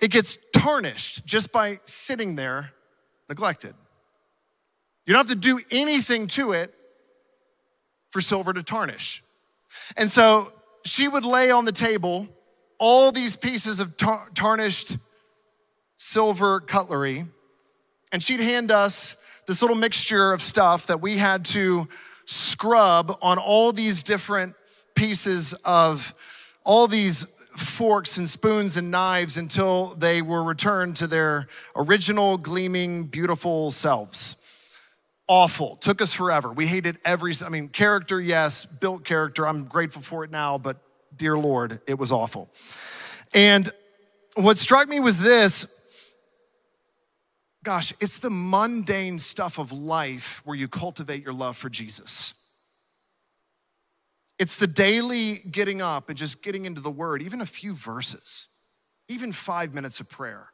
[0.00, 2.72] it gets tarnished just by sitting there
[3.28, 3.74] neglected.
[5.06, 6.74] You don't have to do anything to it
[8.10, 9.22] for silver to tarnish.
[9.96, 10.52] And so
[10.84, 12.28] she would lay on the table
[12.78, 14.96] all these pieces of tar- tarnished
[15.96, 17.26] silver cutlery,
[18.10, 21.86] and she'd hand us this little mixture of stuff that we had to
[22.24, 24.54] scrub on all these different
[24.94, 26.14] pieces of
[26.64, 33.04] all these forks and spoons and knives until they were returned to their original, gleaming,
[33.04, 34.36] beautiful selves.
[35.30, 35.76] Awful.
[35.76, 36.52] Took us forever.
[36.52, 39.46] We hated every, I mean, character, yes, built character.
[39.46, 40.78] I'm grateful for it now, but
[41.16, 42.50] dear Lord, it was awful.
[43.32, 43.70] And
[44.34, 45.66] what struck me was this
[47.62, 52.34] gosh, it's the mundane stuff of life where you cultivate your love for Jesus.
[54.36, 58.48] It's the daily getting up and just getting into the word, even a few verses,
[59.06, 60.48] even five minutes of prayer.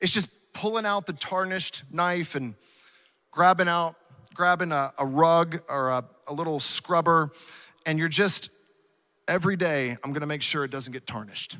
[0.00, 2.56] It's just pulling out the tarnished knife and
[3.34, 3.96] grabbing out,
[4.32, 7.32] grabbing a, a rug or a, a little scrubber,
[7.84, 8.48] and you're just
[9.26, 11.56] every day, I'm gonna make sure it doesn't get tarnished.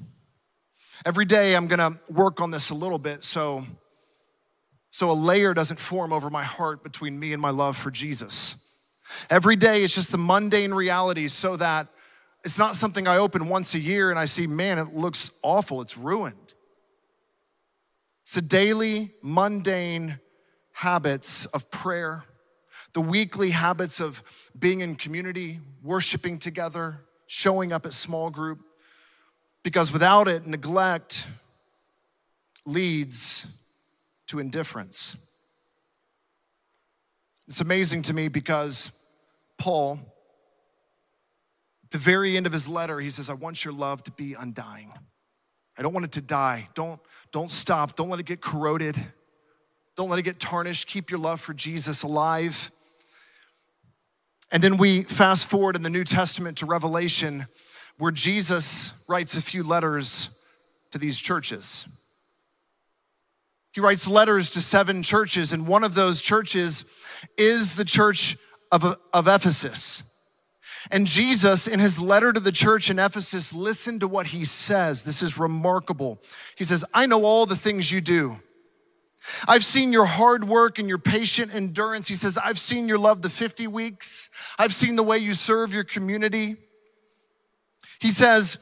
[1.05, 3.65] Every day, I'm gonna work on this a little bit so,
[4.91, 8.55] so a layer doesn't form over my heart between me and my love for Jesus.
[9.29, 11.89] Every day, it's just the mundane reality so that
[12.45, 15.81] it's not something I open once a year and I see, man, it looks awful,
[15.81, 16.55] it's ruined.
[18.23, 20.21] It's a daily, mundane
[20.75, 22.25] habits of prayer,
[22.93, 24.23] the weekly habits of
[24.59, 28.61] being in community, worshiping together, showing up at small group,
[29.63, 31.27] because without it, neglect
[32.67, 33.47] leads
[34.27, 35.17] to indifference.
[37.47, 38.91] It's amazing to me because
[39.59, 40.01] Paul,
[41.85, 44.35] at the very end of his letter, he says, I want your love to be
[44.35, 44.93] undying.
[45.79, 46.69] I don't want it to die.
[46.75, 47.01] Don't,
[47.33, 47.97] don't stop.
[47.97, 48.97] Don't let it get corroded.
[49.97, 50.89] Don't let it get tarnished.
[50.89, 52.71] Keep your love for Jesus alive.
[54.51, 57.47] And then we fast forward in the New Testament to Revelation,
[57.99, 60.31] where Jesus writes a few letters
[60.91, 61.89] to these churches.
[63.73, 66.85] He writes letters to seven churches, and one of those churches
[67.37, 68.37] is the church
[68.71, 70.05] of, of Ephesus.
[70.91, 75.03] And Jesus, in his letter to the church in Ephesus, listen to what he says.
[75.03, 76.21] This is remarkable.
[76.57, 78.39] He says, I know all the things you do.
[79.49, 82.09] I've seen your hard work and your patient endurance.
[82.09, 84.31] He says, I've seen your love the 50 weeks.
[84.59, 86.57] I've seen the way you serve your community.
[88.01, 88.59] He says,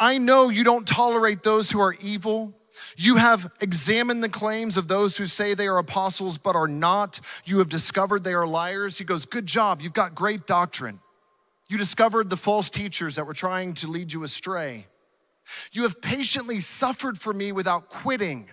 [0.00, 2.54] I know you don't tolerate those who are evil.
[2.96, 7.20] You have examined the claims of those who say they are apostles but are not.
[7.44, 8.98] You have discovered they are liars.
[8.98, 9.80] He goes, Good job.
[9.80, 11.00] You've got great doctrine.
[11.68, 14.86] You discovered the false teachers that were trying to lead you astray.
[15.72, 18.48] You have patiently suffered for me without quitting.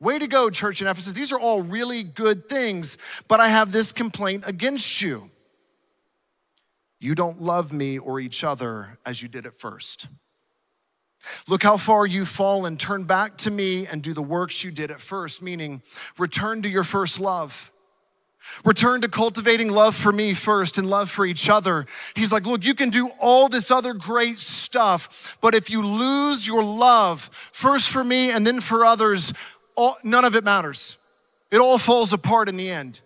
[0.00, 1.12] Way to go, church in Ephesus.
[1.12, 2.96] These are all really good things,
[3.28, 5.30] but I have this complaint against you.
[7.00, 10.06] You don't love me or each other as you did at first.
[11.46, 12.78] Look how far you've fallen.
[12.78, 15.82] Turn back to me and do the works you did at first, meaning
[16.18, 17.70] return to your first love.
[18.64, 21.84] Return to cultivating love for me first and love for each other.
[22.14, 26.46] He's like, look, you can do all this other great stuff, but if you lose
[26.46, 29.34] your love, first for me and then for others,
[29.80, 30.98] all, none of it matters.
[31.50, 33.00] It all falls apart in the end.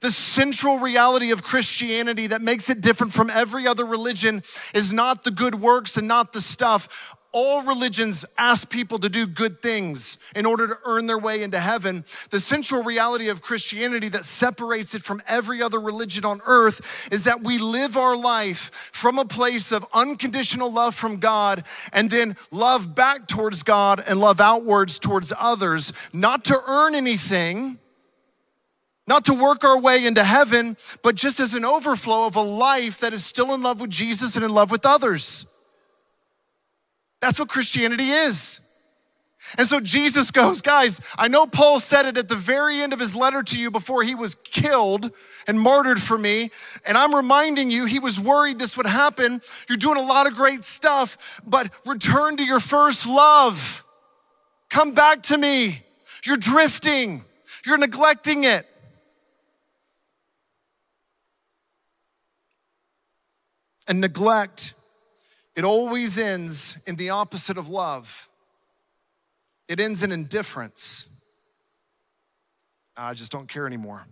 [0.00, 5.24] The central reality of Christianity that makes it different from every other religion is not
[5.24, 7.16] the good works and not the stuff.
[7.32, 11.58] All religions ask people to do good things in order to earn their way into
[11.58, 12.04] heaven.
[12.28, 17.24] The central reality of Christianity that separates it from every other religion on earth is
[17.24, 21.64] that we live our life from a place of unconditional love from God
[21.94, 27.78] and then love back towards God and love outwards towards others, not to earn anything
[29.04, 33.00] not to work our way into heaven, but just as an overflow of a life
[33.00, 35.44] that is still in love with Jesus and in love with others.
[37.22, 38.60] That's what Christianity is.
[39.56, 42.98] And so Jesus goes, guys, I know Paul said it at the very end of
[42.98, 45.12] his letter to you before he was killed
[45.46, 46.50] and martyred for me.
[46.84, 49.40] And I'm reminding you, he was worried this would happen.
[49.68, 53.84] You're doing a lot of great stuff, but return to your first love.
[54.68, 55.84] Come back to me.
[56.24, 57.24] You're drifting,
[57.64, 58.66] you're neglecting it.
[63.86, 64.74] And neglect,
[65.54, 68.28] it always ends in the opposite of love.
[69.68, 71.06] It ends in indifference.
[72.96, 74.06] Ah, I just don't care anymore.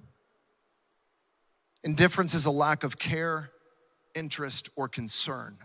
[1.82, 3.50] Indifference is a lack of care,
[4.14, 5.56] interest, or concern.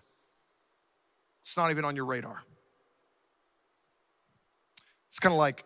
[1.42, 2.42] It's not even on your radar.
[5.08, 5.64] It's kind of like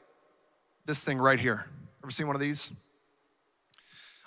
[0.86, 1.66] this thing right here.
[2.04, 2.72] Ever seen one of these?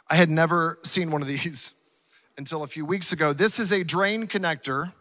[0.09, 1.73] I had never seen one of these
[2.39, 3.33] until a few weeks ago.
[3.33, 4.93] This is a drain connector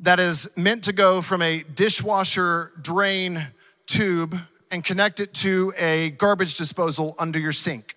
[0.00, 3.48] that is meant to go from a dishwasher drain
[3.86, 4.38] tube
[4.70, 7.96] and connect it to a garbage disposal under your sink.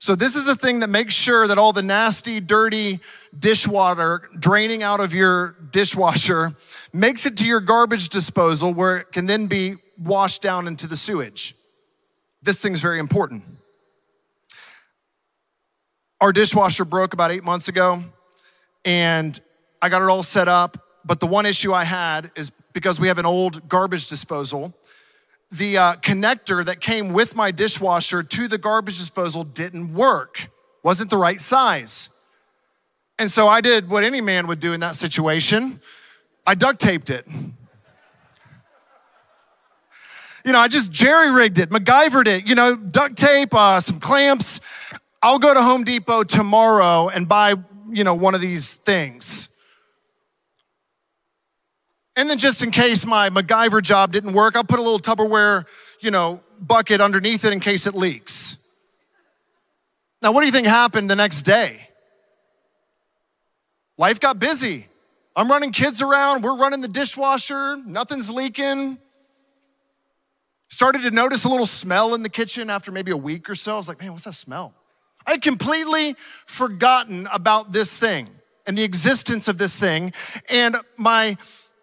[0.00, 3.00] So, this is a thing that makes sure that all the nasty, dirty
[3.36, 6.54] dishwater draining out of your dishwasher
[6.92, 10.96] makes it to your garbage disposal where it can then be washed down into the
[10.96, 11.56] sewage.
[12.42, 13.42] This thing's very important.
[16.20, 18.04] Our dishwasher broke about eight months ago,
[18.84, 19.38] and
[19.82, 20.87] I got it all set up.
[21.08, 24.74] But the one issue I had is because we have an old garbage disposal,
[25.50, 30.50] the uh, connector that came with my dishwasher to the garbage disposal didn't work,
[30.82, 32.10] wasn't the right size.
[33.18, 35.80] And so I did what any man would do in that situation
[36.48, 37.26] I duct taped it.
[40.46, 44.00] You know, I just jerry rigged it, MacGyvered it, you know, duct tape, uh, some
[44.00, 44.58] clamps.
[45.22, 47.54] I'll go to Home Depot tomorrow and buy,
[47.90, 49.50] you know, one of these things.
[52.18, 55.66] And then just in case my MacGyver job didn't work, I'll put a little Tupperware,
[56.00, 58.56] you know, bucket underneath it in case it leaks.
[60.20, 61.88] Now, what do you think happened the next day?
[63.96, 64.88] Life got busy.
[65.36, 68.98] I'm running kids around, we're running the dishwasher, nothing's leaking.
[70.68, 73.74] Started to notice a little smell in the kitchen after maybe a week or so.
[73.74, 74.74] I was like, man, what's that smell?
[75.24, 78.28] I had completely forgotten about this thing
[78.66, 80.12] and the existence of this thing.
[80.50, 81.36] And my,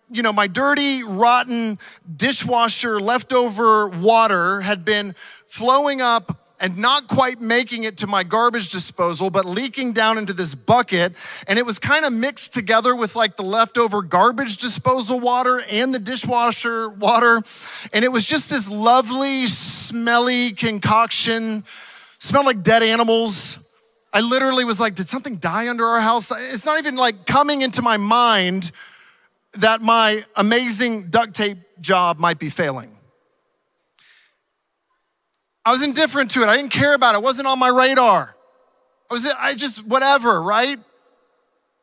[0.10, 1.80] you know, my dirty, rotten
[2.16, 5.16] dishwasher leftover water had been
[5.48, 10.32] flowing up and not quite making it to my garbage disposal, but leaking down into
[10.32, 11.14] this bucket.
[11.48, 15.94] And it was kind of mixed together with like the leftover garbage disposal water and
[15.94, 17.42] the dishwasher water.
[17.92, 21.66] And it was just this lovely, smelly concoction
[22.20, 23.60] smelled like dead animals.
[24.14, 26.32] I literally was like, did something die under our house?
[26.32, 28.72] It's not even like coming into my mind
[29.58, 32.98] that my amazing duct tape job might be failing.
[35.66, 36.48] I was indifferent to it.
[36.48, 37.20] I didn't care about it.
[37.20, 38.36] It wasn't on my radar.
[39.10, 40.80] I was I just whatever, right?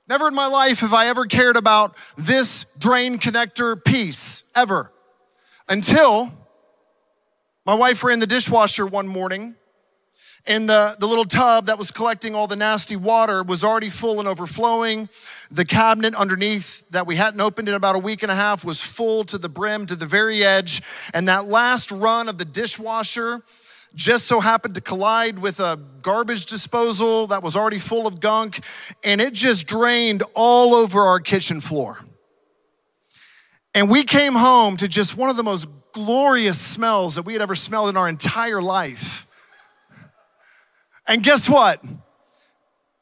[0.08, 4.92] Never in my life have I ever cared about this drain connector piece ever.
[5.68, 6.32] Until
[7.64, 9.54] my wife ran the dishwasher one morning
[10.46, 14.18] And the, the little tub that was collecting all the nasty water was already full
[14.18, 15.08] and overflowing.
[15.52, 18.80] The cabinet underneath that we hadn't opened in about a week and a half was
[18.80, 20.82] full to the brim, to the very edge.
[21.14, 23.42] And that last run of the dishwasher
[23.94, 28.64] just so happened to collide with a garbage disposal that was already full of gunk,
[29.04, 31.98] and it just drained all over our kitchen floor.
[33.74, 37.42] And we came home to just one of the most glorious smells that we had
[37.42, 39.26] ever smelled in our entire life.
[41.06, 41.82] And guess what?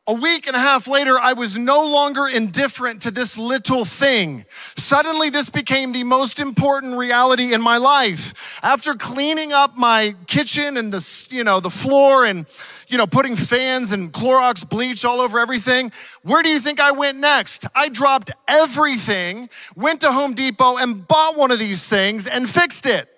[0.06, 4.44] A week and a half later, I was no longer indifferent to this little thing.
[4.76, 8.58] Suddenly, this became the most important reality in my life.
[8.60, 12.46] After cleaning up my kitchen and the, you know, the floor and,
[12.88, 15.92] you know, putting fans and Clorox bleach all over everything,
[16.22, 17.66] where do you think I went next?
[17.72, 22.86] I dropped everything, went to Home Depot and bought one of these things and fixed
[22.86, 23.08] it.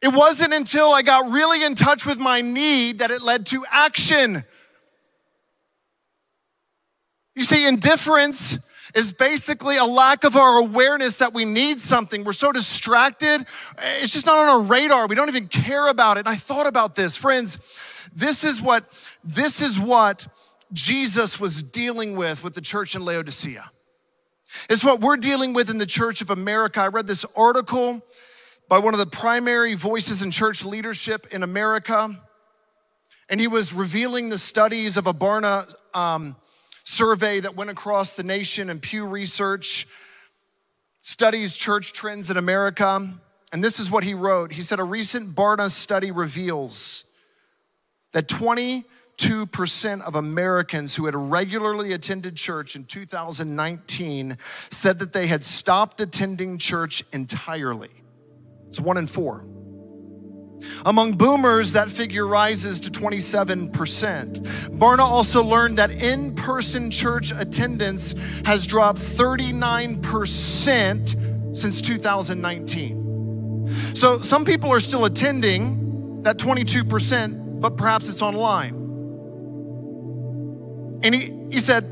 [0.00, 3.64] It wasn't until I got really in touch with my need that it led to
[3.70, 4.44] action.
[7.34, 8.58] You see, indifference
[8.94, 12.24] is basically a lack of our awareness that we need something.
[12.24, 13.44] We're so distracted,
[13.78, 15.06] it's just not on our radar.
[15.06, 16.20] We don't even care about it.
[16.20, 17.58] And I thought about this, friends.
[18.14, 18.84] This is what
[19.22, 20.26] this is what
[20.72, 23.70] Jesus was dealing with with the church in Laodicea.
[24.70, 26.80] It's what we're dealing with in the Church of America.
[26.80, 28.02] I read this article
[28.68, 32.20] by one of the primary voices in church leadership in America,
[33.30, 36.36] and he was revealing the studies of a Barna um,
[36.84, 39.86] survey that went across the nation and Pew Research
[41.00, 43.14] studies church trends in America.
[43.52, 44.52] And this is what he wrote.
[44.52, 47.06] He said, A recent Barna study reveals
[48.12, 54.36] that 22% of Americans who had regularly attended church in 2019
[54.70, 57.90] said that they had stopped attending church entirely.
[58.68, 59.44] It's one in four.
[60.84, 63.70] Among boomers, that figure rises to 27%.
[64.78, 68.12] Barna also learned that in person church attendance
[68.44, 73.94] has dropped 39% since 2019.
[73.94, 78.74] So some people are still attending that 22%, but perhaps it's online.
[81.02, 81.84] And he, he said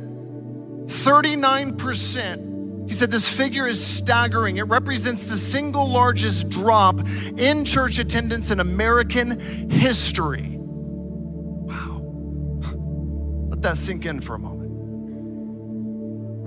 [0.86, 2.55] 39%
[2.86, 4.58] he said, This figure is staggering.
[4.58, 7.00] It represents the single largest drop
[7.36, 10.56] in church attendance in American history.
[10.58, 12.00] Wow.
[13.50, 14.70] Let that sink in for a moment.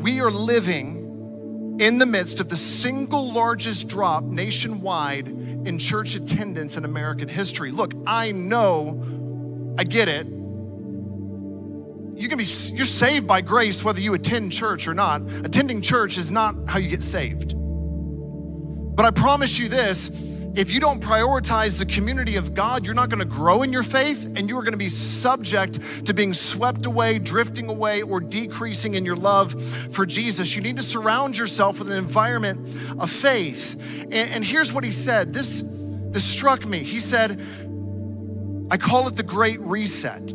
[0.01, 6.77] We are living in the midst of the single largest drop nationwide in church attendance
[6.77, 7.71] in American history.
[7.71, 10.38] Look, I know, I get it
[12.19, 12.43] you can be
[12.73, 15.21] you're saved by grace whether you attend church or not.
[15.45, 17.55] Attending church is not how you get saved.
[17.55, 20.09] But I promise you this,
[20.55, 23.83] if you don't prioritize the community of God, you're not going to grow in your
[23.83, 28.95] faith and you're going to be subject to being swept away, drifting away, or decreasing
[28.95, 29.53] in your love
[29.93, 30.57] for Jesus.
[30.57, 32.67] You need to surround yourself with an environment
[32.99, 33.75] of faith.
[34.03, 36.79] And, and here's what he said this, this struck me.
[36.79, 37.41] He said,
[38.69, 40.33] I call it the Great Reset.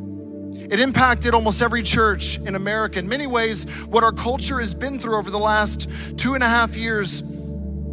[0.71, 2.99] It impacted almost every church in America.
[2.99, 6.49] In many ways, what our culture has been through over the last two and a
[6.49, 7.21] half years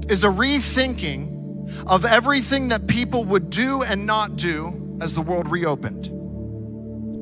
[0.09, 5.49] is a rethinking of everything that people would do and not do as the world
[5.49, 6.05] reopened.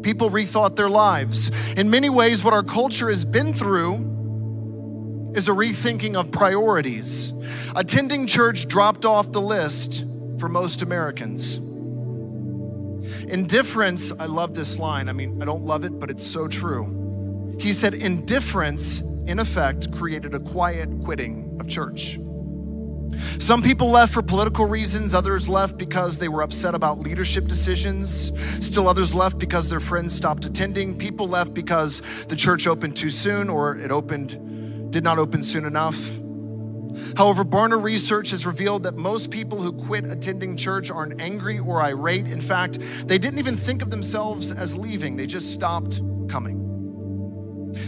[0.04, 1.52] People rethought their lives.
[1.74, 7.34] In many ways, what our culture has been through is a rethinking of priorities.
[7.76, 10.06] Attending church dropped off the list
[10.39, 11.60] for most Americans.
[13.30, 15.07] Indifference, I love this line.
[15.07, 17.55] I mean, I don't love it, but it's so true.
[17.59, 22.17] He said, Indifference, in effect, created a quiet quitting of church.
[23.38, 28.32] Some people left for political reasons, others left because they were upset about leadership decisions.
[28.65, 30.97] Still others left because their friends stopped attending.
[30.97, 35.65] People left because the church opened too soon or it opened did not open soon
[35.65, 36.18] enough.
[37.18, 41.82] However, Barna research has revealed that most people who quit attending church aren't angry or
[41.82, 42.28] irate.
[42.28, 46.60] In fact, they didn't even think of themselves as leaving, they just stopped coming.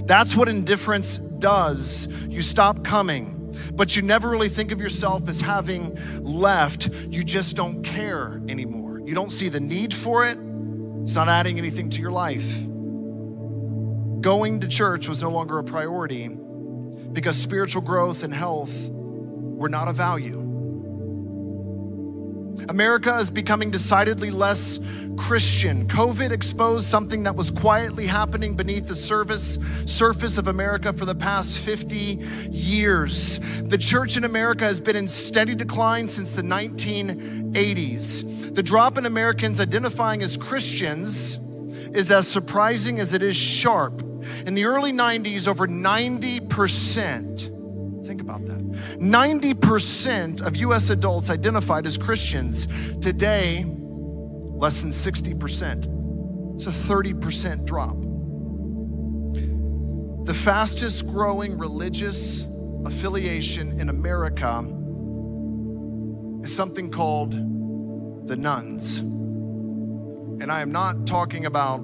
[0.05, 2.07] That's what indifference does.
[2.27, 6.89] You stop coming, but you never really think of yourself as having left.
[7.09, 9.01] You just don't care anymore.
[9.05, 10.37] You don't see the need for it,
[11.01, 12.67] it's not adding anything to your life.
[14.21, 16.29] Going to church was no longer a priority
[17.11, 18.89] because spiritual growth and health
[19.61, 20.39] were not of value.
[22.67, 24.79] America is becoming decidedly less
[25.17, 25.87] Christian.
[25.87, 31.15] COVID exposed something that was quietly happening beneath the surface, surface of America for the
[31.15, 33.39] past 50 years.
[33.61, 38.55] The church in America has been in steady decline since the 1980s.
[38.55, 41.37] the drop in Americans identifying as Christians
[41.93, 44.01] is as surprising as it is sharp.
[44.45, 48.59] In the early 90s, over 90%, think about that,
[48.99, 52.67] 90% of US adults identified as Christians.
[52.99, 56.55] Today, less than 60%.
[56.55, 57.97] It's a 30% drop.
[60.25, 62.45] The fastest growing religious
[62.85, 64.59] affiliation in America
[66.43, 67.31] is something called
[68.27, 68.99] the nones.
[68.99, 71.83] And I am not talking about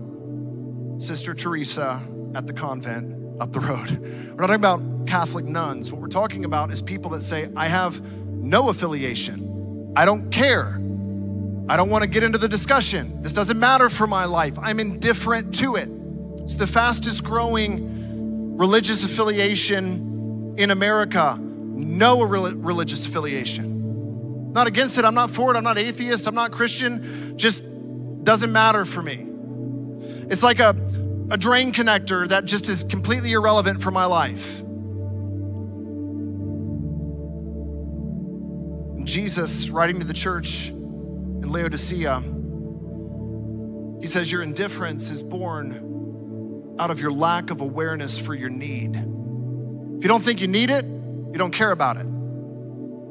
[1.00, 2.02] Sister Teresa
[2.36, 4.00] at the convent up the road.
[4.00, 5.92] We're not talking about Catholic nuns.
[5.92, 9.94] What we're talking about is people that say, I have no affiliation.
[9.96, 10.80] I don't care.
[11.70, 13.22] I don't want to get into the discussion.
[13.22, 14.58] This doesn't matter for my life.
[14.60, 15.90] I'm indifferent to it.
[16.42, 21.38] It's the fastest growing religious affiliation in America.
[21.40, 24.54] No religious affiliation.
[24.54, 25.06] Not against it.
[25.06, 25.58] I'm not for it.
[25.58, 26.26] I'm not atheist.
[26.26, 27.38] I'm not Christian.
[27.38, 27.64] Just
[28.24, 29.26] doesn't matter for me.
[30.30, 30.74] It's like a,
[31.30, 34.62] a drain connector that just is completely irrelevant for my life.
[39.06, 42.20] Jesus, writing to the church, in Laodicea,
[44.02, 48.96] he says, Your indifference is born out of your lack of awareness for your need.
[48.96, 52.06] If you don't think you need it, you don't care about it.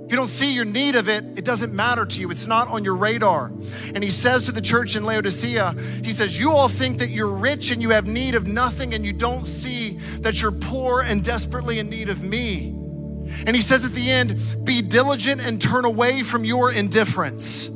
[0.07, 2.31] If you don't see your need of it, it doesn't matter to you.
[2.31, 3.47] It's not on your radar.
[3.93, 7.27] And he says to the church in Laodicea, he says, You all think that you're
[7.27, 11.25] rich and you have need of nothing, and you don't see that you're poor and
[11.25, 12.69] desperately in need of me.
[13.47, 17.69] And he says at the end, Be diligent and turn away from your indifference.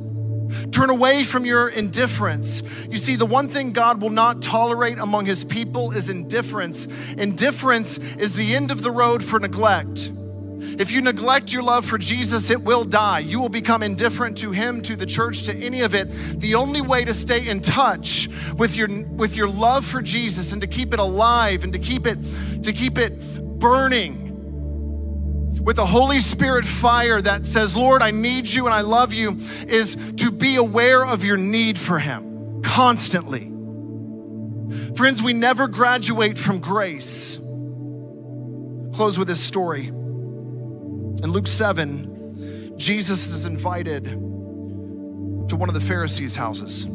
[0.71, 2.63] Turn away from your indifference.
[2.89, 6.85] You see, the one thing God will not tolerate among his people is indifference.
[7.17, 10.13] Indifference is the end of the road for neglect.
[10.79, 13.19] If you neglect your love for Jesus, it will die.
[13.19, 16.09] You will become indifferent to him, to the church, to any of it.
[16.39, 20.61] The only way to stay in touch with your with your love for Jesus and
[20.61, 22.17] to keep it alive and to keep it
[22.63, 24.21] to keep it burning
[25.63, 29.37] with a Holy Spirit fire that says, Lord, I need you and I love you,
[29.67, 33.51] is to be aware of your need for Him constantly.
[34.95, 37.37] Friends, we never graduate from grace.
[38.95, 39.91] Close with this story.
[41.23, 46.87] In Luke 7, Jesus is invited to one of the Pharisees' houses.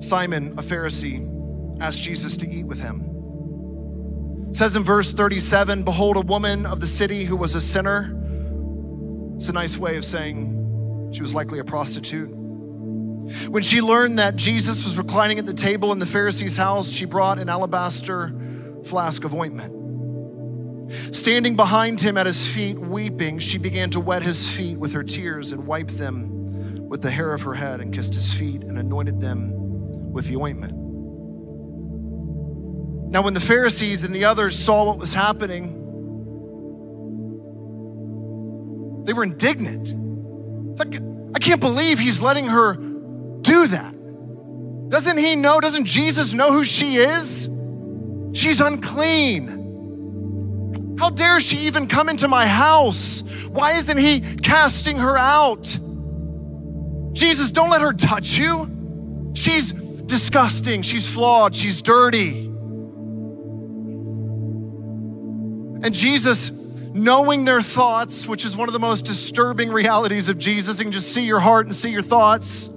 [0.00, 3.04] Simon, a Pharisee, asked Jesus to eat with him.
[4.48, 8.14] It says in verse 37 Behold, a woman of the city who was a sinner.
[9.36, 12.30] It's a nice way of saying she was likely a prostitute.
[13.48, 17.04] When she learned that Jesus was reclining at the table in the Pharisee's house, she
[17.04, 18.32] brought an alabaster
[18.84, 19.77] flask of ointment.
[21.12, 25.02] Standing behind him at his feet, weeping, she began to wet his feet with her
[25.02, 28.78] tears and wiped them with the hair of her head and kissed his feet and
[28.78, 29.52] anointed them
[30.12, 30.72] with the ointment.
[33.10, 35.74] Now, when the Pharisees and the others saw what was happening,
[39.04, 39.94] they were indignant.
[40.70, 41.00] It's like,
[41.34, 43.94] I can't believe he's letting her do that.
[44.88, 45.60] Doesn't he know?
[45.60, 47.48] Doesn't Jesus know who she is?
[48.32, 49.57] She's unclean.
[50.98, 53.22] How dare she even come into my house?
[53.48, 55.78] Why isn't he casting her out?
[57.12, 59.32] Jesus, don't let her touch you.
[59.34, 60.82] She's disgusting.
[60.82, 61.54] She's flawed.
[61.54, 62.46] She's dirty.
[65.80, 70.80] And Jesus, knowing their thoughts, which is one of the most disturbing realities of Jesus,
[70.80, 72.68] you can just see your heart and see your thoughts.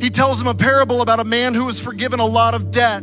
[0.00, 3.02] He tells them a parable about a man who was forgiven a lot of debt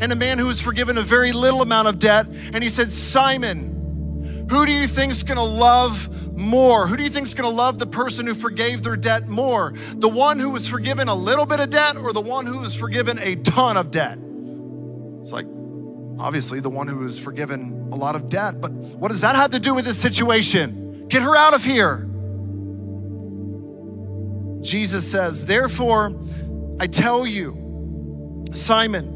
[0.00, 2.26] and a man who was forgiven a very little amount of debt.
[2.26, 6.86] And he said, Simon, who do you think is gonna love more?
[6.86, 9.72] Who do you think is gonna love the person who forgave their debt more?
[9.94, 12.74] The one who was forgiven a little bit of debt or the one who was
[12.74, 14.18] forgiven a ton of debt?
[15.20, 15.46] It's like,
[16.18, 18.60] obviously the one who was forgiven a lot of debt.
[18.60, 21.06] But what does that have to do with this situation?
[21.08, 22.08] Get her out of here.
[24.60, 26.12] Jesus says, Therefore,
[26.80, 29.15] I tell you, Simon,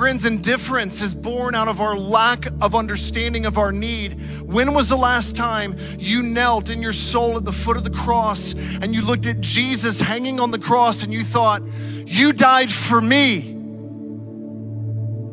[0.00, 4.18] Friends, indifference is born out of our lack of understanding of our need.
[4.40, 7.90] When was the last time you knelt in your soul at the foot of the
[7.90, 11.60] cross and you looked at Jesus hanging on the cross and you thought,
[12.06, 13.52] You died for me?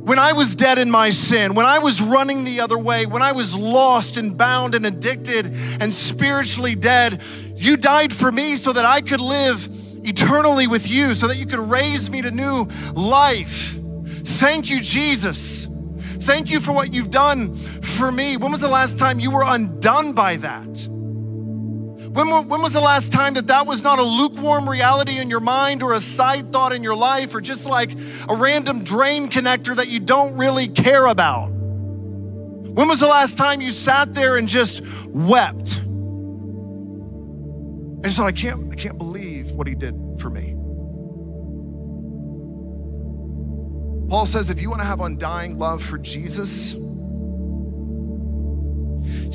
[0.03, 3.21] When I was dead in my sin, when I was running the other way, when
[3.21, 5.45] I was lost and bound and addicted
[5.79, 7.21] and spiritually dead,
[7.55, 9.65] you died for me so that I could live
[10.05, 13.79] eternally with you, so that you could raise me to new life.
[14.27, 15.65] Thank you, Jesus.
[15.65, 18.35] Thank you for what you've done for me.
[18.35, 20.87] When was the last time you were undone by that?
[20.89, 25.39] When, when was the last time that that was not a lukewarm reality in your
[25.39, 27.93] mind or a side thought in your life or just like
[28.27, 31.47] a random drain connector that you don't really care about?
[31.47, 35.81] When was the last time you sat there and just wept?
[37.99, 40.56] I just thought, I can't, I can't believe what he did for me.
[44.09, 46.73] Paul says if you want to have undying love for Jesus,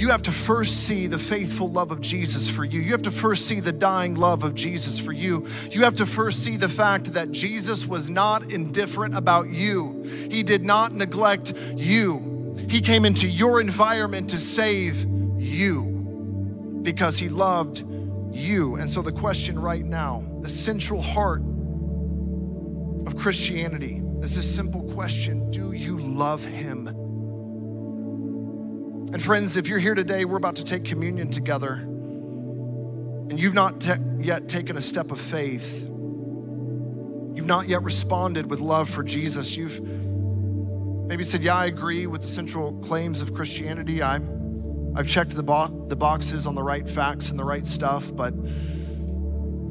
[0.03, 2.81] you have to first see the faithful love of Jesus for you.
[2.81, 5.47] You have to first see the dying love of Jesus for you.
[5.71, 10.43] You have to first see the fact that Jesus was not indifferent about you, He
[10.43, 12.57] did not neglect you.
[12.69, 15.05] He came into your environment to save
[15.39, 17.85] you because He loved
[18.33, 18.77] you.
[18.77, 21.43] And so, the question right now, the central heart
[23.07, 26.87] of Christianity, is this simple question Do you love Him?
[29.13, 33.81] And friends, if you're here today, we're about to take communion together, and you've not
[33.81, 39.57] te- yet taken a step of faith, you've not yet responded with love for Jesus,
[39.57, 44.03] you've maybe said, Yeah, I agree with the central claims of Christianity.
[44.03, 48.15] I'm, I've checked the, bo- the boxes on the right facts and the right stuff,
[48.15, 48.33] but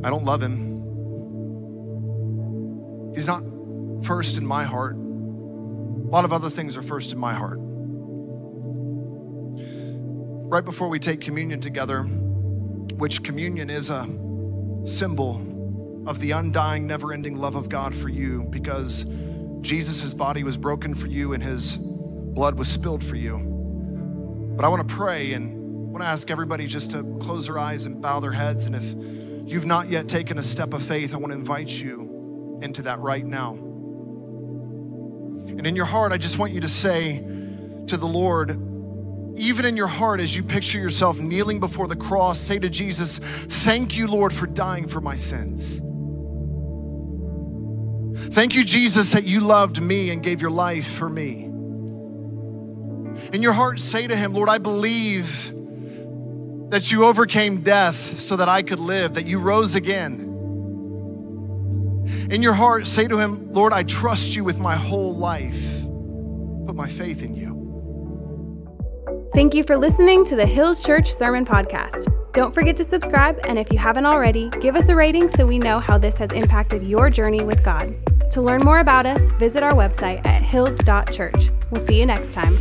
[0.03, 0.71] I don't love Him.
[3.15, 3.43] He's not
[4.03, 4.95] first in my heart.
[4.95, 7.57] A lot of other things are first in my heart.
[10.49, 14.07] Right before we take communion together, which communion is a
[14.83, 19.05] symbol of the undying, never ending love of God for you because
[19.61, 23.37] Jesus' body was broken for you and his blood was spilled for you.
[24.57, 27.59] But I want to pray and I want to ask everybody just to close their
[27.59, 28.65] eyes and bow their heads.
[28.65, 28.93] And if
[29.49, 32.99] you've not yet taken a step of faith, I want to invite you into that
[32.99, 33.70] right now.
[35.57, 37.19] And in your heart, I just want you to say
[37.87, 38.51] to the Lord,
[39.37, 43.19] even in your heart, as you picture yourself kneeling before the cross, say to Jesus,
[43.19, 45.79] Thank you, Lord, for dying for my sins.
[48.33, 51.45] Thank you, Jesus, that you loved me and gave your life for me.
[53.33, 55.51] In your heart, say to him, Lord, I believe
[56.69, 60.30] that you overcame death so that I could live, that you rose again.
[62.31, 65.81] In your heart, say to him, Lord, I trust you with my whole life.
[66.65, 67.51] Put my faith in you.
[69.35, 72.07] Thank you for listening to the Hills Church Sermon Podcast.
[72.31, 75.59] Don't forget to subscribe, and if you haven't already, give us a rating so we
[75.59, 77.93] know how this has impacted your journey with God.
[78.31, 81.49] To learn more about us, visit our website at hills.church.
[81.69, 82.57] We'll see you next time.